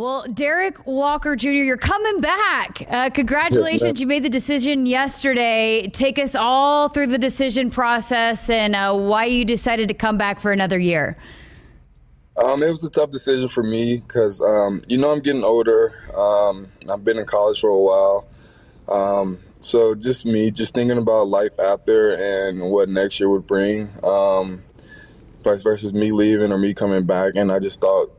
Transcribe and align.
Well, 0.00 0.24
Derrick 0.32 0.86
Walker 0.86 1.36
Jr., 1.36 1.48
you're 1.50 1.76
coming 1.76 2.22
back. 2.22 2.86
Uh, 2.88 3.10
congratulations. 3.10 3.82
Yes, 3.82 4.00
you 4.00 4.06
made 4.06 4.22
the 4.22 4.30
decision 4.30 4.86
yesterday. 4.86 5.90
Take 5.92 6.18
us 6.18 6.34
all 6.34 6.88
through 6.88 7.08
the 7.08 7.18
decision 7.18 7.68
process 7.68 8.48
and 8.48 8.74
uh, 8.74 8.96
why 8.96 9.26
you 9.26 9.44
decided 9.44 9.88
to 9.88 9.94
come 9.94 10.16
back 10.16 10.40
for 10.40 10.52
another 10.52 10.78
year. 10.78 11.18
Um, 12.42 12.62
it 12.62 12.70
was 12.70 12.82
a 12.82 12.88
tough 12.88 13.10
decision 13.10 13.46
for 13.46 13.62
me 13.62 13.98
because, 13.98 14.40
um, 14.40 14.80
you 14.88 14.96
know, 14.96 15.10
I'm 15.10 15.20
getting 15.20 15.44
older. 15.44 15.92
Um, 16.16 16.68
I've 16.90 17.04
been 17.04 17.18
in 17.18 17.26
college 17.26 17.60
for 17.60 17.68
a 17.68 17.76
while. 17.76 18.26
Um, 18.88 19.38
so 19.58 19.94
just 19.94 20.24
me, 20.24 20.50
just 20.50 20.72
thinking 20.74 20.96
about 20.96 21.28
life 21.28 21.60
out 21.60 21.84
there 21.84 22.48
and 22.48 22.70
what 22.70 22.88
next 22.88 23.20
year 23.20 23.28
would 23.28 23.46
bring, 23.46 23.90
um, 24.02 24.62
vice 25.44 25.62
versus 25.62 25.92
me 25.92 26.10
leaving 26.10 26.52
or 26.52 26.56
me 26.56 26.72
coming 26.72 27.04
back. 27.04 27.34
And 27.36 27.52
I 27.52 27.58
just 27.58 27.82
thought 27.82 28.10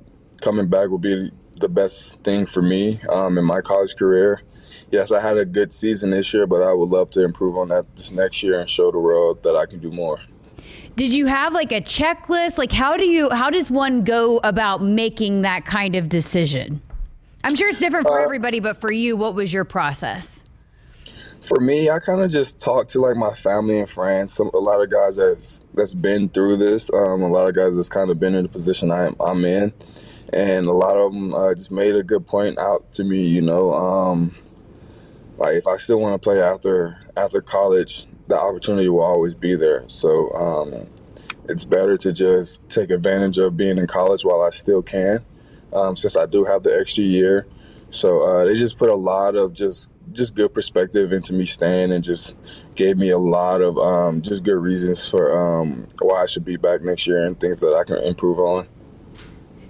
coming 0.41 0.67
back 0.67 0.89
would 0.89 1.01
be 1.01 1.31
the 1.61 1.69
best 1.69 2.19
thing 2.23 2.45
for 2.45 2.61
me 2.61 2.99
um, 3.09 3.37
in 3.37 3.45
my 3.45 3.61
college 3.61 3.95
career. 3.95 4.41
Yes, 4.91 5.11
I 5.11 5.21
had 5.21 5.37
a 5.37 5.45
good 5.45 5.71
season 5.71 6.09
this 6.09 6.33
year, 6.33 6.45
but 6.45 6.61
I 6.61 6.73
would 6.73 6.89
love 6.89 7.09
to 7.11 7.23
improve 7.23 7.57
on 7.57 7.69
that 7.69 7.85
this 7.95 8.11
next 8.11 8.43
year 8.43 8.59
and 8.59 8.69
show 8.69 8.91
the 8.91 8.99
world 8.99 9.41
that 9.43 9.55
I 9.55 9.65
can 9.65 9.79
do 9.79 9.91
more. 9.91 10.19
Did 10.97 11.13
you 11.13 11.27
have 11.27 11.53
like 11.53 11.71
a 11.71 11.79
checklist? 11.79 12.57
Like 12.57 12.71
how 12.71 12.97
do 12.97 13.05
you 13.05 13.29
how 13.29 13.49
does 13.49 13.71
one 13.71 14.03
go 14.03 14.41
about 14.43 14.83
making 14.83 15.43
that 15.43 15.65
kind 15.65 15.95
of 15.95 16.09
decision? 16.09 16.81
I'm 17.43 17.55
sure 17.55 17.69
it's 17.69 17.79
different 17.79 18.07
for 18.07 18.19
uh, 18.19 18.23
everybody, 18.23 18.59
but 18.59 18.77
for 18.77 18.91
you, 18.91 19.15
what 19.15 19.33
was 19.33 19.53
your 19.53 19.63
process? 19.63 20.45
For 21.41 21.59
me, 21.59 21.89
I 21.89 21.97
kind 21.99 22.21
of 22.21 22.29
just 22.29 22.59
talked 22.59 22.91
to 22.91 22.99
like 22.99 23.15
my 23.15 23.33
family 23.33 23.79
and 23.79 23.89
friends. 23.89 24.33
Some 24.33 24.51
a 24.53 24.57
lot 24.57 24.81
of 24.81 24.91
guys 24.91 25.15
that's 25.15 25.61
that's 25.73 25.93
been 25.93 26.27
through 26.29 26.57
this. 26.57 26.91
Um, 26.93 27.21
a 27.23 27.29
lot 27.29 27.47
of 27.47 27.55
guys 27.55 27.75
that's 27.75 27.89
kind 27.89 28.11
of 28.11 28.19
been 28.19 28.35
in 28.35 28.43
the 28.43 28.49
position 28.49 28.91
I, 28.91 29.11
I'm 29.19 29.45
in 29.45 29.73
and 30.33 30.65
a 30.65 30.71
lot 30.71 30.95
of 30.95 31.11
them 31.11 31.33
uh, 31.33 31.53
just 31.53 31.71
made 31.71 31.95
a 31.95 32.03
good 32.03 32.25
point 32.25 32.57
out 32.57 32.91
to 32.93 33.03
me. 33.03 33.27
You 33.27 33.41
know, 33.41 33.73
um, 33.73 34.35
like 35.37 35.55
if 35.55 35.67
I 35.67 35.77
still 35.77 35.99
want 35.99 36.13
to 36.13 36.19
play 36.19 36.41
after 36.41 36.97
after 37.17 37.41
college, 37.41 38.07
the 38.27 38.39
opportunity 38.39 38.89
will 38.89 39.01
always 39.03 39.35
be 39.35 39.55
there. 39.55 39.83
So 39.87 40.31
um, 40.33 40.87
it's 41.49 41.65
better 41.65 41.97
to 41.97 42.13
just 42.13 42.67
take 42.69 42.89
advantage 42.89 43.37
of 43.37 43.57
being 43.57 43.77
in 43.77 43.87
college 43.87 44.23
while 44.23 44.41
I 44.41 44.49
still 44.49 44.81
can, 44.81 45.23
um, 45.73 45.95
since 45.95 46.15
I 46.15 46.25
do 46.25 46.45
have 46.45 46.63
the 46.63 46.77
extra 46.77 47.03
year. 47.03 47.47
So 47.89 48.21
uh, 48.21 48.45
they 48.45 48.53
just 48.53 48.77
put 48.77 48.89
a 48.89 48.95
lot 48.95 49.35
of 49.35 49.53
just 49.53 49.89
just 50.13 50.35
good 50.35 50.53
perspective 50.53 51.11
into 51.11 51.33
me 51.33 51.45
staying 51.45 51.91
and 51.91 52.03
just 52.03 52.35
gave 52.75 52.97
me 52.97 53.09
a 53.09 53.17
lot 53.17 53.61
of 53.61 53.77
um, 53.77 54.21
just 54.21 54.43
good 54.43 54.57
reasons 54.57 55.09
for 55.09 55.61
um, 55.61 55.87
why 55.99 56.23
I 56.23 56.25
should 56.25 56.45
be 56.45 56.57
back 56.57 56.81
next 56.81 57.07
year 57.07 57.25
and 57.25 57.39
things 57.39 57.59
that 57.59 57.73
I 57.73 57.83
can 57.83 57.97
improve 57.97 58.39
on. 58.39 58.67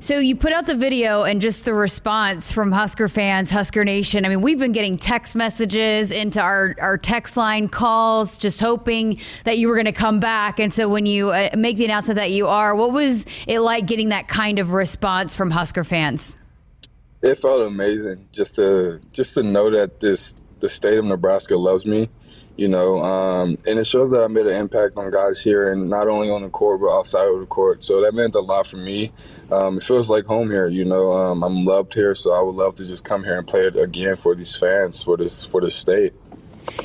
So 0.01 0.17
you 0.17 0.35
put 0.35 0.51
out 0.51 0.65
the 0.65 0.73
video 0.73 1.25
and 1.25 1.39
just 1.39 1.63
the 1.63 1.75
response 1.75 2.51
from 2.51 2.71
Husker 2.71 3.07
fans, 3.07 3.51
Husker 3.51 3.85
Nation. 3.85 4.25
I 4.25 4.29
mean, 4.29 4.41
we've 4.41 4.57
been 4.57 4.71
getting 4.71 4.97
text 4.97 5.35
messages 5.35 6.09
into 6.09 6.41
our, 6.41 6.75
our 6.81 6.97
text 6.97 7.37
line 7.37 7.69
calls, 7.69 8.39
just 8.39 8.59
hoping 8.61 9.21
that 9.43 9.59
you 9.59 9.67
were 9.67 9.75
going 9.75 9.85
to 9.85 9.91
come 9.91 10.19
back. 10.19 10.59
And 10.59 10.73
so 10.73 10.89
when 10.89 11.05
you 11.05 11.29
uh, 11.29 11.51
make 11.55 11.77
the 11.77 11.85
announcement 11.85 12.15
that 12.15 12.31
you 12.31 12.47
are, 12.47 12.73
what 12.73 12.91
was 12.91 13.27
it 13.45 13.59
like 13.59 13.85
getting 13.85 14.09
that 14.09 14.27
kind 14.27 14.57
of 14.57 14.71
response 14.71 15.35
from 15.35 15.51
Husker 15.51 15.83
fans? 15.83 16.35
It 17.21 17.35
felt 17.35 17.61
amazing 17.61 18.27
just 18.31 18.55
to 18.55 19.01
just 19.11 19.35
to 19.35 19.43
know 19.43 19.69
that 19.69 19.99
this 19.99 20.33
the 20.61 20.67
state 20.67 20.97
of 20.97 21.05
Nebraska 21.05 21.55
loves 21.55 21.85
me 21.85 22.09
you 22.61 22.67
know, 22.67 23.01
um, 23.01 23.57
and 23.65 23.79
it 23.79 23.87
shows 23.87 24.11
that 24.11 24.21
I 24.21 24.27
made 24.27 24.45
an 24.45 24.53
impact 24.53 24.95
on 24.95 25.09
guys 25.09 25.41
here 25.41 25.71
and 25.71 25.89
not 25.89 26.07
only 26.07 26.29
on 26.29 26.43
the 26.43 26.49
court 26.49 26.79
but 26.79 26.95
outside 26.95 27.27
of 27.27 27.39
the 27.39 27.47
court. 27.47 27.83
So 27.83 28.01
that 28.01 28.13
meant 28.13 28.35
a 28.35 28.39
lot 28.39 28.67
for 28.67 28.77
me. 28.77 29.11
Um, 29.51 29.77
it 29.77 29.83
feels 29.83 30.11
like 30.11 30.25
home 30.25 30.51
here. 30.51 30.67
You 30.67 30.85
know, 30.85 31.11
um, 31.11 31.43
I'm 31.43 31.65
loved 31.65 31.95
here, 31.95 32.13
so 32.13 32.33
I 32.33 32.41
would 32.43 32.53
love 32.53 32.75
to 32.75 32.85
just 32.85 33.03
come 33.03 33.23
here 33.23 33.35
and 33.35 33.47
play 33.47 33.65
it 33.65 33.75
again 33.75 34.15
for 34.15 34.35
these 34.35 34.55
fans, 34.55 35.01
for 35.01 35.17
this 35.17 35.43
for 35.43 35.59
the 35.59 35.71
state. 35.71 36.13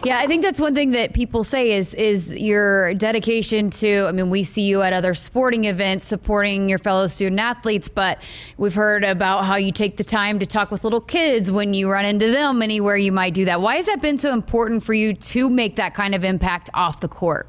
Yeah, 0.04 0.18
I 0.18 0.26
think 0.26 0.42
that's 0.42 0.60
one 0.60 0.74
thing 0.74 0.90
that 0.92 1.14
people 1.14 1.44
say 1.44 1.72
is 1.72 1.94
is 1.94 2.30
your 2.30 2.94
dedication 2.94 3.70
to. 3.70 4.06
I 4.06 4.12
mean, 4.12 4.30
we 4.30 4.44
see 4.44 4.62
you 4.62 4.82
at 4.82 4.92
other 4.92 5.14
sporting 5.14 5.64
events 5.64 6.04
supporting 6.04 6.68
your 6.68 6.78
fellow 6.78 7.06
student 7.06 7.40
athletes, 7.40 7.88
but 7.88 8.22
we've 8.56 8.74
heard 8.74 9.04
about 9.04 9.44
how 9.44 9.56
you 9.56 9.72
take 9.72 9.96
the 9.96 10.04
time 10.04 10.38
to 10.38 10.46
talk 10.46 10.70
with 10.70 10.84
little 10.84 11.00
kids 11.00 11.50
when 11.50 11.74
you 11.74 11.90
run 11.90 12.04
into 12.04 12.30
them 12.30 12.62
anywhere 12.62 12.96
you 12.96 13.12
might 13.12 13.34
do 13.34 13.44
that. 13.46 13.60
Why 13.60 13.76
has 13.76 13.86
that 13.86 14.00
been 14.00 14.18
so 14.18 14.32
important 14.32 14.82
for 14.82 14.94
you 14.94 15.14
to 15.14 15.50
make 15.50 15.76
that 15.76 15.94
kind 15.94 16.14
of 16.14 16.24
impact 16.24 16.70
off 16.74 17.00
the 17.00 17.08
court? 17.08 17.48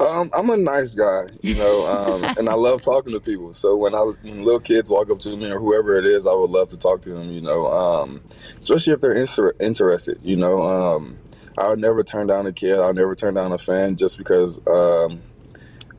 Um, 0.00 0.30
I'm 0.34 0.50
a 0.50 0.56
nice 0.56 0.94
guy, 0.94 1.26
you 1.42 1.54
know, 1.54 1.86
um, 1.86 2.24
and 2.38 2.48
I 2.48 2.54
love 2.54 2.80
talking 2.80 3.12
to 3.12 3.20
people. 3.20 3.52
So 3.52 3.76
when 3.76 3.94
I 3.94 4.00
when 4.00 4.42
little 4.42 4.60
kids 4.60 4.90
walk 4.90 5.10
up 5.10 5.20
to 5.20 5.36
me 5.36 5.50
or 5.50 5.58
whoever 5.58 5.96
it 5.96 6.06
is, 6.06 6.26
I 6.26 6.32
would 6.32 6.50
love 6.50 6.68
to 6.68 6.76
talk 6.76 7.02
to 7.02 7.10
them, 7.10 7.30
you 7.30 7.40
know, 7.40 7.66
um, 7.66 8.20
especially 8.26 8.92
if 8.92 9.00
they're 9.00 9.12
inter- 9.12 9.54
interested. 9.60 10.18
You 10.22 10.36
know, 10.36 10.62
um, 10.62 11.18
I 11.56 11.68
would 11.68 11.78
never 11.78 12.02
turn 12.02 12.26
down 12.26 12.46
a 12.46 12.52
kid. 12.52 12.78
I 12.78 12.88
would 12.88 12.96
never 12.96 13.14
turn 13.14 13.34
down 13.34 13.52
a 13.52 13.58
fan 13.58 13.96
just 13.96 14.18
because 14.18 14.58
um, 14.66 15.22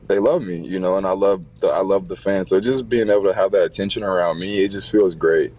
they 0.06 0.18
love 0.18 0.42
me, 0.42 0.66
you 0.66 0.78
know, 0.78 0.96
and 0.96 1.06
I 1.06 1.12
love 1.12 1.44
the 1.60 1.68
I 1.68 1.80
love 1.80 2.08
the 2.08 2.16
fans. 2.16 2.50
So 2.50 2.60
just 2.60 2.88
being 2.88 3.08
able 3.08 3.24
to 3.24 3.34
have 3.34 3.52
that 3.52 3.62
attention 3.62 4.02
around 4.02 4.38
me, 4.38 4.62
it 4.62 4.70
just 4.70 4.92
feels 4.92 5.14
great. 5.14 5.52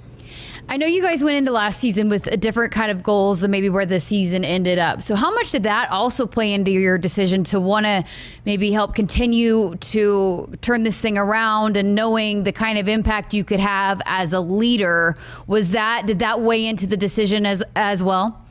I 0.69 0.75
know 0.75 0.85
you 0.85 1.01
guys 1.01 1.23
went 1.23 1.38
into 1.38 1.51
last 1.51 1.79
season 1.79 2.09
with 2.09 2.28
a 2.28 2.35
different 2.35 2.73
kind 2.73 2.91
of 2.91 3.01
goals 3.01 3.39
than 3.39 3.51
maybe 3.51 3.69
where 3.69 3.85
the 3.85 4.01
season 4.01 4.44
ended 4.44 4.78
up. 4.78 5.01
So, 5.01 5.16
how 5.16 5.33
much 5.33 5.51
did 5.51 5.63
that 5.63 5.89
also 5.91 6.28
play 6.28 6.51
into 6.51 6.72
your 6.72 6.97
decision 6.97 7.45
to 7.45 7.59
want 7.59 7.85
to 7.85 8.03
maybe 8.45 8.72
help 8.72 8.94
continue 8.94 9.75
to 9.75 10.53
turn 10.61 10.83
this 10.83 11.00
thing 11.00 11.17
around 11.17 11.78
and 11.78 11.95
knowing 11.95 12.44
the 12.44 12.51
kind 12.51 12.78
of 12.78 12.89
impact 12.89 13.33
you 13.33 13.45
could 13.45 13.61
have 13.61 14.01
as 14.05 14.33
a 14.33 14.41
leader? 14.41 15.16
Was 15.47 15.72
that 15.72 16.05
did 16.05 16.19
that 16.19 16.41
weigh 16.41 16.66
into 16.66 16.85
the 16.85 16.97
decision 16.97 17.45
as 17.45 17.63
as 17.78 18.03
well? 18.03 18.45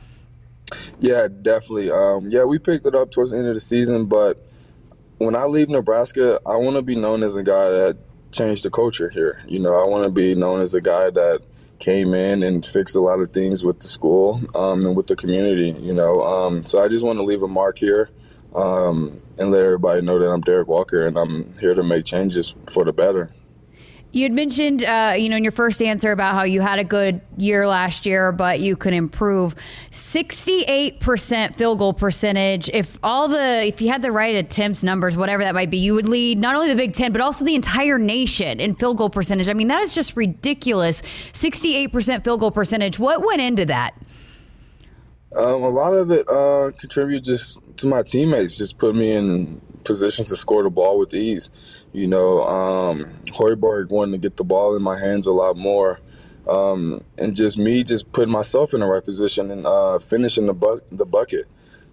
Yeah, 0.99 1.27
definitely. 1.27 1.91
Um, 1.91 2.29
yeah, 2.29 2.45
we 2.45 2.57
picked 2.57 2.87
it 2.87 2.95
up 2.95 3.11
towards 3.11 3.29
the 3.29 3.37
end 3.37 3.47
of 3.47 3.53
the 3.53 3.59
season, 3.59 4.07
but 4.07 4.43
when 5.19 5.35
I 5.35 5.45
leave 5.45 5.69
Nebraska, 5.69 6.39
I 6.47 6.55
want 6.55 6.77
to 6.77 6.81
be 6.81 6.95
known 6.95 7.21
as 7.21 7.35
a 7.35 7.43
guy 7.43 7.69
that 7.69 7.97
changed 8.31 8.63
the 8.63 8.71
culture 8.71 9.09
here. 9.09 9.43
You 9.47 9.59
know, 9.59 9.75
I 9.75 9.85
want 9.85 10.03
to 10.03 10.09
be 10.09 10.33
known 10.33 10.61
as 10.61 10.73
a 10.73 10.81
guy 10.81 11.11
that 11.11 11.41
came 11.79 12.13
in 12.13 12.43
and 12.43 12.65
fixed 12.65 12.95
a 12.95 13.01
lot 13.01 13.19
of 13.19 13.31
things 13.31 13.63
with 13.63 13.79
the 13.79 13.87
school 13.87 14.41
um, 14.55 14.85
and 14.85 14.95
with 14.95 15.07
the 15.07 15.15
community. 15.15 15.75
You 15.79 15.93
know, 15.93 16.21
um, 16.21 16.61
so 16.63 16.83
I 16.83 16.87
just 16.87 17.05
want 17.05 17.19
to 17.19 17.23
leave 17.23 17.43
a 17.43 17.47
mark 17.47 17.77
here 17.79 18.09
um, 18.55 19.21
and 19.37 19.51
let 19.51 19.63
everybody 19.63 20.01
know 20.01 20.19
that 20.19 20.29
I'm 20.29 20.41
Derrick 20.41 20.67
Walker 20.67 21.05
and 21.05 21.17
I'm 21.17 21.53
here 21.59 21.73
to 21.73 21.83
make 21.83 22.05
changes 22.05 22.55
for 22.71 22.85
the 22.85 22.93
better. 22.93 23.31
You 24.13 24.23
had 24.23 24.31
mentioned, 24.31 24.83
uh, 24.83 25.15
you 25.17 25.27
know, 25.29 25.35
in 25.35 25.43
your 25.43 25.51
first 25.51 25.81
answer 25.81 26.11
about 26.11 26.33
how 26.33 26.43
you 26.43 26.61
had 26.61 26.79
a 26.79 26.83
good 26.83 27.21
year 27.35 27.67
last 27.67 28.05
year, 28.05 28.31
but 28.31 28.59
you 28.61 28.75
could 28.75 28.93
improve. 28.93 29.53
Sixty-eight 29.91 31.01
percent 31.01 31.57
field 31.57 31.79
goal 31.79 31.93
percentage. 31.93 32.69
If 32.73 32.97
all 33.03 33.27
the, 33.27 33.65
if 33.65 33.81
you 33.81 33.89
had 33.89 34.01
the 34.01 34.11
right 34.11 34.33
attempts 34.33 34.83
numbers, 34.83 35.17
whatever 35.17 35.43
that 35.43 35.53
might 35.53 35.69
be, 35.69 35.77
you 35.77 35.93
would 35.93 36.07
lead 36.07 36.39
not 36.39 36.55
only 36.55 36.69
the 36.69 36.75
Big 36.75 36.93
Ten 36.93 37.11
but 37.11 37.21
also 37.21 37.43
the 37.43 37.53
entire 37.53 37.99
nation 37.99 38.59
in 38.59 38.75
field 38.75 38.97
goal 38.97 39.09
percentage. 39.09 39.49
I 39.49 39.53
mean, 39.53 39.67
that 39.67 39.83
is 39.83 39.93
just 39.93 40.15
ridiculous. 40.15 41.03
Sixty-eight 41.33 41.91
percent 41.91 42.23
field 42.23 42.39
goal 42.39 42.51
percentage. 42.51 42.97
What 42.97 43.25
went 43.25 43.41
into 43.41 43.65
that? 43.65 43.93
Um, 45.35 45.61
a 45.61 45.69
lot 45.69 45.93
of 45.93 46.09
it 46.09 46.27
uh, 46.29 46.71
contributed 46.79 47.25
just 47.25 47.59
to 47.77 47.87
my 47.87 48.01
teammates, 48.01 48.57
just 48.57 48.79
put 48.79 48.95
me 48.95 49.11
in 49.11 49.61
positions 49.87 50.29
to 50.29 50.35
score 50.35 50.63
the 50.63 50.69
ball 50.69 50.99
with 50.99 51.13
ease. 51.13 51.49
You 51.93 52.07
know, 52.07 52.43
um, 52.43 53.05
Hoiberg 53.27 53.89
wanted 53.89 54.11
to 54.13 54.17
get 54.17 54.37
the 54.37 54.43
ball 54.43 54.75
in 54.75 54.83
my 54.83 54.99
hands 54.99 55.27
a 55.27 55.33
lot 55.33 55.57
more. 55.57 55.99
Um, 56.47 57.03
and 57.17 57.35
just 57.35 57.57
me 57.57 57.83
just 57.83 58.11
putting 58.11 58.31
myself 58.31 58.73
in 58.73 58.79
the 58.79 58.85
right 58.85 59.03
position 59.03 59.51
and 59.51 59.65
uh, 59.65 59.99
finishing 59.99 60.45
the, 60.45 60.53
bu- 60.53 60.79
the 60.91 61.05
bucket. 61.05 61.45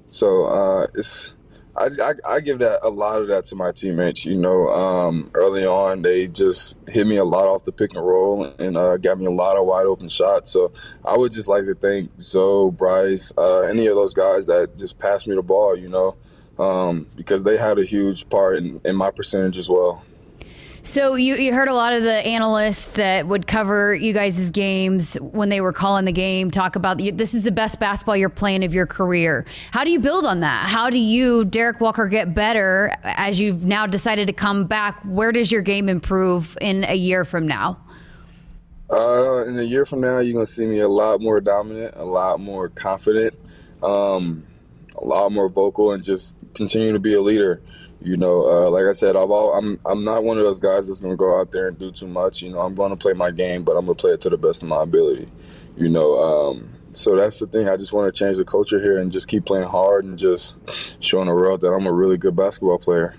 So 0.09 0.45
uh, 0.45 0.87
it's 0.95 1.35
I, 1.77 1.89
I, 2.01 2.35
I, 2.35 2.41
give 2.41 2.61
that 2.61 2.81
a 2.83 2.89
lot 2.89 3.21
of 3.21 3.27
that 3.29 3.47
to 3.47 3.57
my 3.57 3.73
teammates. 3.73 4.25
You 4.25 4.37
know, 4.37 4.69
um, 4.69 5.31
early 5.35 5.67
on 5.67 6.03
they 6.03 6.29
just 6.29 6.77
hit 6.87 7.07
me 7.07 7.17
a 7.17 7.25
lot 7.25 7.49
off 7.49 7.65
the 7.65 7.73
pick 7.73 7.95
and 7.95 8.05
roll 8.05 8.45
and 8.45 8.77
uh, 8.77 8.97
got 8.97 9.19
me 9.19 9.27
a 9.27 9.31
lot 9.31 9.57
of 9.57 9.67
wide 9.67 9.87
open 9.87 10.09
shots. 10.09 10.53
So 10.53 10.73
I 11.05 11.17
would 11.17 11.33
just 11.33 11.49
like 11.49 11.65
to 11.65 11.75
thank 11.75 12.11
Zoe, 12.21 12.71
Bryce, 12.71 13.33
uh, 13.37 13.63
any 13.63 13.87
of 13.89 13.97
those 13.97 14.15
guys 14.15 14.47
that 14.47 14.77
just 14.77 14.99
passed 14.99 15.27
me 15.27 15.35
the 15.35 15.43
ball. 15.43 15.77
You 15.77 15.89
know, 15.89 16.17
um, 16.59 17.07
because 17.17 17.45
they 17.45 17.57
had 17.57 17.79
a 17.79 17.85
huge 17.85 18.29
part 18.29 18.59
in, 18.59 18.81
in 18.85 18.97
my 18.97 19.11
percentage 19.11 19.59
as 19.59 19.69
well. 19.69 20.05
So 20.87 21.15
you, 21.15 21.37
you 21.37 21.55
heard 21.55 21.69
a 21.69 21.75
lot 21.75 21.95
of 21.95 22.03
the 22.03 22.13
analysts 22.13 22.93
that 22.95 23.27
would 23.27 23.47
cover 23.47 23.95
you 23.95 24.13
guys' 24.13 24.51
games 24.51 25.15
when 25.15 25.49
they 25.49 25.63
were 25.63 25.73
calling 25.73 26.05
the 26.05 26.13
game 26.13 26.51
talk 26.51 26.77
about 26.77 26.99
this 26.99 27.33
is 27.33 27.43
the 27.43 27.51
best 27.51 27.81
basketball 27.81 28.19
you're 28.19 28.29
playing 28.29 28.65
of 28.65 28.75
your 28.75 28.87
career. 28.87 29.47
How 29.71 29.83
do 29.83 29.91
you 29.91 29.99
build 29.99 30.27
on 30.27 30.41
that? 30.41 30.69
How 30.69 30.91
do 30.91 30.99
you, 30.99 31.47
Derrick 31.47 31.81
Walker, 31.81 32.05
get 32.05 32.35
better 32.35 32.95
as 33.03 33.41
you've 33.41 33.65
now 33.65 33.87
decided 33.87 34.27
to 34.27 34.35
come 34.35 34.67
back? 34.67 35.01
Where 35.05 35.33
does 35.33 35.51
your 35.51 35.63
game 35.63 35.89
improve 35.89 36.59
in 36.61 36.85
a 36.85 36.95
year 36.95 37.25
from 37.25 37.49
now? 37.49 37.79
Uh, 38.91 39.47
in 39.47 39.59
a 39.59 39.63
year 39.63 39.87
from 39.87 40.03
now, 40.03 40.19
you're 40.19 40.35
gonna 40.35 40.45
see 40.45 40.67
me 40.67 40.81
a 40.81 40.89
lot 40.89 41.19
more 41.19 41.41
dominant, 41.41 41.95
a 41.97 42.05
lot 42.05 42.39
more 42.39 42.69
confident, 42.69 43.35
um, 43.83 44.47
a 44.99 45.05
lot 45.05 45.33
more 45.33 45.49
vocal, 45.49 45.93
and 45.93 46.05
just 46.05 46.35
continue 46.55 46.93
to 46.93 46.99
be 46.99 47.15
a 47.15 47.21
leader 47.21 47.63
You 48.01 48.19
know, 48.19 48.47
uh, 48.47 48.71
like 48.71 48.85
I 48.85 48.93
said, 48.93 49.17
I've 49.17 49.31
all, 49.31 49.57
I'm 49.57 49.81
I'm 49.87 50.03
not 50.03 50.25
one 50.25 50.37
of 50.37 50.45
those 50.45 50.61
guys 50.61 50.87
that's 50.87 51.01
gonna 51.01 51.17
go 51.17 51.41
out 51.41 51.53
there 51.53 51.69
and 51.69 51.79
do 51.79 51.91
too 51.91 52.07
much. 52.07 52.43
You 52.43 52.53
know, 52.53 52.61
I'm 52.61 52.75
gonna 52.75 52.97
play 52.97 53.15
my 53.15 53.31
game, 53.31 53.65
but 53.65 53.77
I'm 53.77 53.87
gonna 53.87 53.95
play 53.95 54.13
it 54.13 54.21
to 54.23 54.31
the 54.31 54.37
best 54.37 54.63
of 54.63 54.69
my 54.69 54.83
ability. 54.83 55.31
You 55.77 55.89
know, 55.89 56.19
um, 56.23 56.69
so 56.93 57.17
that's 57.17 57.39
the 57.39 57.47
thing. 57.47 57.67
I 57.67 57.79
just 57.79 57.95
want 57.95 58.13
to 58.13 58.19
change 58.19 58.37
the 58.37 58.45
culture 58.45 58.79
here 58.79 58.99
and 58.99 59.11
just 59.11 59.27
keep 59.27 59.47
playing 59.47 59.69
hard 59.69 60.05
and 60.05 60.19
just 60.19 61.03
showing 61.03 61.29
the 61.29 61.35
world 61.35 61.63
that 61.63 61.73
I'm 61.73 61.87
a 61.87 61.93
really 61.93 62.19
good 62.19 62.37
basketball 62.37 62.79
player. 62.79 63.15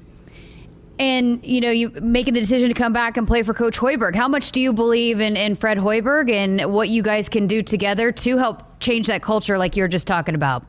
And 1.00 1.44
you 1.44 1.62
know, 1.62 1.72
you 1.72 1.90
making 1.90 2.36
the 2.36 2.40
decision 2.40 2.68
to 2.70 2.76
come 2.76 2.94
back 2.94 3.18
and 3.18 3.28
play 3.28 3.42
for 3.42 3.56
Coach 3.56 3.80
Hoiberg. 3.80 4.16
How 4.16 4.28
much 4.28 4.52
do 4.52 4.62
you 4.62 4.72
believe 4.72 5.20
in, 5.20 5.36
in 5.36 5.56
Fred 5.56 5.78
Hoiberg 5.80 6.30
and 6.30 6.72
what 6.72 6.90
you 6.90 7.02
guys 7.02 7.28
can 7.28 7.48
do 7.48 7.64
together 7.64 8.12
to 8.12 8.38
help 8.38 8.80
change 8.80 9.08
that 9.08 9.24
culture, 9.24 9.58
like 9.58 9.76
you 9.76 9.84
were 9.84 9.90
just 9.90 10.06
talking 10.06 10.36
about? 10.36 10.64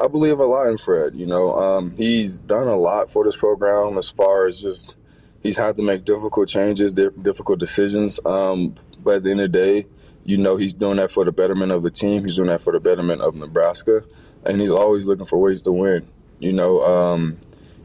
I 0.00 0.06
believe 0.06 0.38
a 0.38 0.44
lot 0.44 0.68
in 0.68 0.78
Fred. 0.78 1.14
You 1.14 1.26
know, 1.26 1.54
um, 1.54 1.92
he's 1.96 2.38
done 2.38 2.68
a 2.68 2.76
lot 2.76 3.10
for 3.10 3.24
this 3.24 3.36
program 3.36 3.98
as 3.98 4.10
far 4.10 4.46
as 4.46 4.62
just 4.62 4.96
he's 5.42 5.56
had 5.56 5.76
to 5.76 5.82
make 5.82 6.04
difficult 6.04 6.48
changes, 6.48 6.92
difficult 6.92 7.58
decisions. 7.58 8.20
Um, 8.24 8.74
but 9.02 9.16
at 9.16 9.22
the 9.24 9.30
end 9.30 9.40
of 9.40 9.52
the 9.52 9.58
day, 9.58 9.86
you 10.24 10.36
know, 10.36 10.56
he's 10.56 10.74
doing 10.74 10.96
that 10.96 11.10
for 11.10 11.24
the 11.24 11.32
betterment 11.32 11.72
of 11.72 11.82
the 11.82 11.90
team. 11.90 12.22
He's 12.22 12.36
doing 12.36 12.48
that 12.48 12.60
for 12.60 12.72
the 12.72 12.80
betterment 12.80 13.22
of 13.22 13.34
Nebraska, 13.34 14.04
and 14.44 14.60
he's 14.60 14.72
always 14.72 15.06
looking 15.06 15.24
for 15.24 15.38
ways 15.38 15.62
to 15.62 15.72
win. 15.72 16.06
You 16.38 16.52
know, 16.52 16.84
um, 16.84 17.38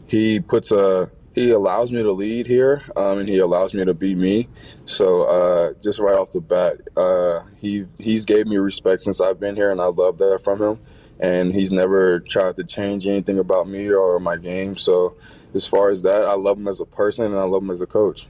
he 0.08 0.40
puts 0.40 0.72
a 0.72 1.10
he 1.34 1.52
allows 1.52 1.92
me 1.92 2.04
to 2.04 2.12
lead 2.12 2.48
here, 2.48 2.82
um, 2.96 3.20
and 3.20 3.30
he 3.30 3.40
allows 3.40 3.74
me 3.74 3.84
to 3.86 3.94
be 3.94 4.16
me. 4.16 4.48
So 4.86 5.24
uh, 5.24 5.74
just 5.82 6.00
right 6.00 6.16
off 6.16 6.32
the 6.32 6.42
bat, 6.42 6.78
uh, 6.96 7.44
he 7.58 7.86
he's 8.00 8.26
gave 8.26 8.48
me 8.48 8.58
respect 8.58 9.02
since 9.02 9.20
I've 9.22 9.40
been 9.40 9.56
here, 9.56 9.72
and 9.72 9.82
I 9.82 9.86
love 9.86 10.18
that 10.20 10.42
from 10.44 10.62
him 10.62 10.80
and 11.20 11.54
he's 11.54 11.72
never 11.72 12.20
tried 12.20 12.56
to 12.56 12.64
change 12.64 13.08
anything 13.08 13.40
about 13.40 13.68
me 13.68 13.90
or 13.90 14.20
my 14.20 14.36
game. 14.36 14.76
So, 14.76 15.16
as 15.54 15.66
far 15.66 15.90
as 15.90 16.02
that, 16.04 16.26
I 16.26 16.34
love 16.34 16.58
him 16.58 16.68
as 16.68 16.82
a 16.82 16.86
person 16.86 17.26
and 17.26 17.36
I 17.36 17.44
love 17.44 17.64
him 17.64 17.72
as 17.72 17.82
a 17.82 17.88
coach. 17.88 18.28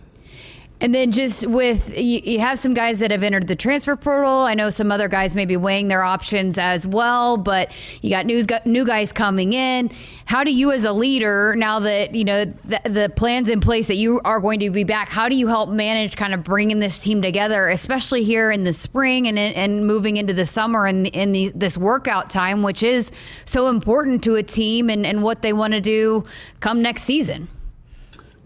And 0.81 0.94
then 0.94 1.14
just 1.14 1.48
with 1.48 1.98
you, 1.98 2.20
you, 2.24 2.40
have 2.40 2.60
some 2.60 2.74
guys 2.74 3.00
that 3.00 3.10
have 3.12 3.24
entered 3.24 3.48
the 3.48 3.56
transfer 3.56 3.96
portal. 3.96 4.40
I 4.40 4.54
know 4.54 4.70
some 4.70 4.92
other 4.92 5.08
guys 5.08 5.34
may 5.34 5.46
be 5.46 5.56
weighing 5.56 5.88
their 5.88 6.04
options 6.04 6.58
as 6.58 6.86
well, 6.86 7.38
but 7.38 7.72
you 8.02 8.10
got 8.10 8.25
new 8.25 8.44
new 8.66 8.86
guys 8.86 9.14
coming 9.14 9.54
in. 9.54 9.92
How 10.25 10.44
do 10.44 10.52
you, 10.52 10.74
as 10.74 10.84
a 10.84 10.92
leader, 10.92 11.56
now 11.56 11.80
that 11.80 12.16
you 12.16 12.25
know 12.25 12.44
the, 12.44 12.81
the 12.84 13.14
plans 13.16 13.50
in 13.50 13.62
place 13.62 13.88
that 13.88 13.96
you 13.96 14.20
are 14.25 14.42
going 14.42 14.60
to 14.60 14.72
be 14.72 14.84
back, 14.84 15.08
how 15.08 15.30
do 15.30 15.36
you 15.36 15.48
help 15.48 15.70
manage 15.70 16.18
kind 16.18 16.34
of 16.34 16.44
bringing 16.44 16.80
this 16.80 17.00
team 17.00 17.22
together, 17.22 17.69
especially 17.69 18.24
here 18.24 18.52
in 18.52 18.66
the 18.66 18.74
spring 18.74 19.28
and 19.28 19.40
and 19.40 19.88
moving 19.88 20.18
into 20.18 20.34
the 20.34 20.46
summer 20.46 20.86
and 20.86 21.08
in 21.08 21.31
the, 21.31 21.52
this 21.56 21.78
workout 21.78 22.30
time, 22.30 22.62
which 22.62 22.84
is 22.84 23.10
so 23.46 23.68
important 23.68 24.22
to 24.24 24.36
a 24.36 24.44
team 24.44 24.90
and, 24.90 25.06
and 25.06 25.24
what 25.24 25.44
they 25.44 25.54
want 25.54 25.72
to 25.74 25.80
do 25.80 26.26
come 26.60 26.81
next 26.81 27.04
season? 27.04 27.48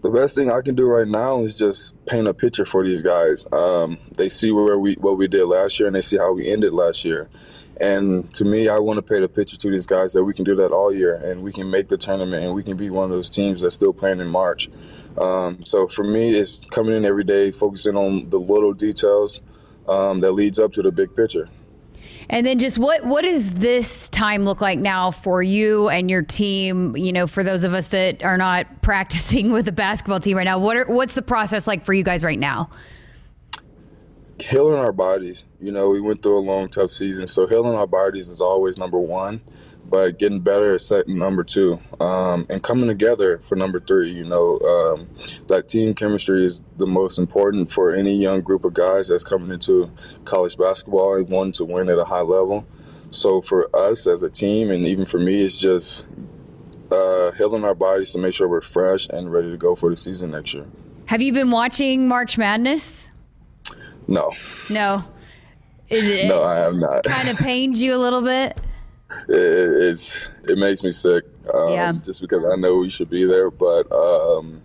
The 0.00 0.10
best 0.10 0.34
thing 0.34 0.50
I 0.50 0.60
can 0.60 0.74
do 0.74 0.86
right 0.86 1.08
now 1.08 1.40
is 1.40 1.58
just 1.58 1.94
paint 2.06 2.28
a 2.28 2.34
picture 2.34 2.64
for 2.64 2.84
these 2.84 3.02
guys. 3.02 3.46
Um, 3.52 3.98
they 4.16 4.28
see 4.28 4.52
where 4.52 4.78
we 4.78 4.94
what 4.94 5.18
we 5.18 5.26
did 5.26 5.44
last 5.44 5.78
year, 5.78 5.86
and 5.86 5.96
they 5.96 6.00
see 6.00 6.18
how 6.18 6.32
we 6.32 6.48
ended 6.48 6.72
last 6.72 7.04
year. 7.04 7.28
And 7.80 8.32
to 8.34 8.44
me, 8.44 8.68
I 8.68 8.78
want 8.78 8.98
to 8.98 9.02
paint 9.02 9.24
a 9.24 9.28
picture 9.28 9.56
to 9.56 9.70
these 9.70 9.86
guys 9.86 10.12
that 10.12 10.24
we 10.24 10.34
can 10.34 10.44
do 10.44 10.54
that 10.56 10.72
all 10.72 10.92
year, 10.92 11.14
and 11.14 11.42
we 11.42 11.52
can 11.52 11.70
make 11.70 11.88
the 11.88 11.96
tournament, 11.96 12.44
and 12.44 12.54
we 12.54 12.62
can 12.62 12.76
be 12.76 12.90
one 12.90 13.04
of 13.04 13.10
those 13.10 13.30
teams 13.30 13.62
that's 13.62 13.74
still 13.74 13.92
playing 13.92 14.20
in 14.20 14.28
March. 14.28 14.68
Um, 15.16 15.64
so 15.64 15.88
for 15.88 16.04
me, 16.04 16.34
it's 16.34 16.60
coming 16.70 16.94
in 16.94 17.04
every 17.04 17.24
day, 17.24 17.50
focusing 17.50 17.96
on 17.96 18.30
the 18.30 18.38
little 18.38 18.72
details 18.72 19.42
um, 19.88 20.20
that 20.20 20.32
leads 20.32 20.58
up 20.60 20.72
to 20.74 20.82
the 20.82 20.92
big 20.92 21.14
picture. 21.14 21.48
And 22.30 22.46
then 22.46 22.58
just 22.58 22.78
what 22.78 23.04
what 23.04 23.22
does 23.22 23.54
this 23.54 24.08
time 24.10 24.44
look 24.44 24.60
like 24.60 24.78
now 24.78 25.10
for 25.10 25.42
you 25.42 25.88
and 25.88 26.10
your 26.10 26.22
team? 26.22 26.96
You 26.96 27.12
know, 27.12 27.26
for 27.26 27.42
those 27.42 27.64
of 27.64 27.72
us 27.72 27.88
that 27.88 28.22
are 28.22 28.36
not 28.36 28.82
practicing 28.82 29.50
with 29.50 29.64
the 29.64 29.72
basketball 29.72 30.20
team 30.20 30.36
right 30.36 30.44
now, 30.44 30.58
what 30.58 30.76
are, 30.76 30.86
what's 30.86 31.14
the 31.14 31.22
process 31.22 31.66
like 31.66 31.84
for 31.84 31.94
you 31.94 32.02
guys 32.02 32.22
right 32.22 32.38
now? 32.38 32.70
Healing 34.38 34.78
our 34.78 34.92
bodies. 34.92 35.44
You 35.60 35.72
know, 35.72 35.88
we 35.88 36.00
went 36.00 36.22
through 36.22 36.38
a 36.38 36.40
long, 36.40 36.68
tough 36.68 36.90
season, 36.90 37.26
so 37.26 37.46
healing 37.46 37.74
our 37.74 37.88
bodies 37.88 38.28
is 38.28 38.40
always 38.40 38.78
number 38.78 38.98
one 38.98 39.40
but 39.88 40.18
getting 40.18 40.40
better 40.40 40.74
at 40.74 40.80
setting 40.80 41.18
number 41.18 41.42
two 41.42 41.80
um, 42.00 42.46
and 42.50 42.62
coming 42.62 42.88
together 42.88 43.38
for 43.38 43.56
number 43.56 43.80
three. 43.80 44.10
You 44.10 44.24
know, 44.24 44.58
um, 44.60 45.08
that 45.48 45.68
team 45.68 45.94
chemistry 45.94 46.44
is 46.44 46.62
the 46.76 46.86
most 46.86 47.18
important 47.18 47.70
for 47.70 47.92
any 47.92 48.16
young 48.16 48.42
group 48.42 48.64
of 48.64 48.74
guys 48.74 49.08
that's 49.08 49.24
coming 49.24 49.50
into 49.50 49.90
college 50.24 50.56
basketball 50.56 51.16
and 51.16 51.30
wanting 51.30 51.52
to 51.52 51.64
win 51.64 51.88
at 51.88 51.98
a 51.98 52.04
high 52.04 52.20
level. 52.20 52.66
So 53.10 53.40
for 53.40 53.74
us 53.74 54.06
as 54.06 54.22
a 54.22 54.28
team, 54.28 54.70
and 54.70 54.86
even 54.86 55.06
for 55.06 55.18
me, 55.18 55.42
it's 55.42 55.58
just 55.58 56.06
uh, 56.90 57.32
healing 57.32 57.64
our 57.64 57.74
bodies 57.74 58.12
to 58.12 58.18
make 58.18 58.34
sure 58.34 58.48
we're 58.48 58.60
fresh 58.60 59.08
and 59.08 59.32
ready 59.32 59.50
to 59.50 59.56
go 59.56 59.74
for 59.74 59.88
the 59.88 59.96
season 59.96 60.30
next 60.32 60.52
year. 60.52 60.66
Have 61.06 61.22
you 61.22 61.32
been 61.32 61.50
watching 61.50 62.06
March 62.06 62.36
Madness? 62.36 63.10
No. 64.06 64.32
No. 64.68 65.04
Is 65.88 66.06
it? 66.06 66.28
No, 66.28 66.42
I 66.42 66.56
have 66.56 66.76
not. 66.76 67.04
Kind 67.04 67.30
of 67.30 67.38
pains 67.38 67.82
you 67.82 67.94
a 67.94 67.96
little 67.96 68.20
bit 68.20 68.58
it, 68.58 68.58
it's 69.28 70.30
it 70.44 70.58
makes 70.58 70.82
me 70.82 70.92
sick. 70.92 71.24
Um, 71.52 71.72
yeah. 71.72 71.92
Just 71.92 72.20
because 72.20 72.44
I 72.44 72.56
know 72.56 72.76
we 72.76 72.90
should 72.90 73.10
be 73.10 73.24
there, 73.24 73.50
but 73.50 73.90
um, 73.92 74.62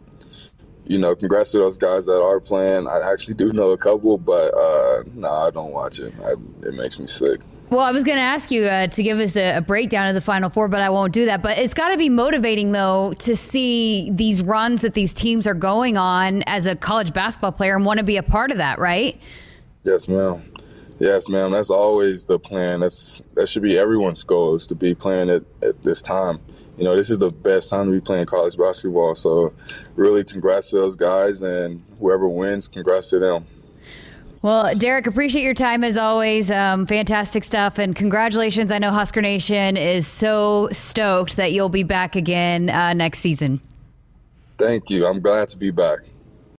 you 0.85 0.97
know, 0.97 1.15
congrats 1.15 1.51
to 1.51 1.59
those 1.59 1.77
guys 1.77 2.05
that 2.05 2.21
are 2.21 2.39
playing. 2.39 2.87
I 2.87 2.99
actually 3.11 3.35
do 3.35 3.53
know 3.53 3.71
a 3.71 3.77
couple, 3.77 4.17
but 4.17 4.53
uh, 4.53 5.03
no, 5.13 5.27
nah, 5.27 5.47
I 5.47 5.51
don't 5.51 5.71
watch 5.71 5.99
it. 5.99 6.13
I, 6.23 6.33
it 6.67 6.73
makes 6.73 6.99
me 6.99 7.07
sick. 7.07 7.41
Well, 7.69 7.81
I 7.81 7.91
was 7.91 8.03
going 8.03 8.17
to 8.17 8.23
ask 8.23 8.51
you 8.51 8.65
uh, 8.65 8.85
to 8.87 9.01
give 9.01 9.17
us 9.19 9.35
a, 9.35 9.57
a, 9.57 9.61
breakdown 9.61 10.07
of 10.07 10.13
the 10.13 10.21
Final 10.21 10.51
Four, 10.51 10.67
but 10.67 10.81
I 10.81 10.91
won't 10.91 11.11
do 11.11 11.25
that. 11.25 11.41
But 11.41 11.57
it's 11.57 11.73
got 11.73 11.89
to 11.89 11.97
be 11.97 12.07
motivating, 12.07 12.71
though, 12.71 13.13
to 13.19 13.35
see 13.35 14.11
these 14.11 14.43
runs 14.43 14.81
that 14.81 14.93
these 14.93 15.11
teams 15.11 15.47
are 15.47 15.55
going 15.55 15.97
on 15.97 16.43
as 16.43 16.67
a 16.67 16.75
college 16.75 17.13
basketball 17.13 17.53
player 17.53 17.75
and 17.75 17.83
want 17.83 17.97
to 17.97 18.03
be 18.03 18.17
a 18.17 18.21
part 18.21 18.51
of 18.51 18.57
that, 18.57 18.77
right? 18.77 19.19
Yes, 19.83 20.07
ma'am. 20.07 20.43
Yes, 20.99 21.27
ma'am. 21.27 21.51
That's 21.51 21.69
always 21.69 22.25
the 22.25 22.39
plan. 22.39 22.79
That's 22.79 23.21
that 23.33 23.49
should 23.49 23.63
be 23.63 23.77
everyone's 23.77 24.23
goal 24.23 24.55
is 24.55 24.65
to 24.67 24.75
be 24.75 24.93
playing 24.93 25.29
at, 25.29 25.43
at 25.61 25.83
this 25.83 26.01
time. 26.01 26.39
You 26.77 26.83
know, 26.83 26.95
this 26.95 27.09
is 27.09 27.19
the 27.19 27.31
best 27.31 27.69
time 27.69 27.87
to 27.87 27.91
be 27.91 27.99
playing 27.99 28.25
college 28.25 28.57
basketball. 28.57 29.15
So, 29.15 29.53
really, 29.95 30.23
congrats 30.23 30.69
to 30.69 30.77
those 30.77 30.95
guys, 30.95 31.41
and 31.41 31.83
whoever 31.99 32.27
wins, 32.27 32.67
congrats 32.67 33.09
to 33.09 33.19
them. 33.19 33.45
Well, 34.43 34.75
Derrick, 34.75 35.07
appreciate 35.07 35.43
your 35.43 35.53
time 35.53 35.83
as 35.83 35.97
always. 35.97 36.51
Um, 36.51 36.85
fantastic 36.85 37.43
stuff, 37.43 37.79
and 37.79 37.95
congratulations! 37.95 38.71
I 38.71 38.77
know 38.77 38.91
Husker 38.91 39.21
Nation 39.21 39.77
is 39.77 40.05
so 40.05 40.69
stoked 40.71 41.37
that 41.37 41.53
you'll 41.53 41.69
be 41.69 41.83
back 41.83 42.15
again 42.15 42.69
uh, 42.69 42.93
next 42.93 43.19
season. 43.19 43.61
Thank 44.57 44.89
you. 44.89 45.07
I'm 45.07 45.21
glad 45.21 45.49
to 45.49 45.57
be 45.57 45.71
back. 45.71 45.99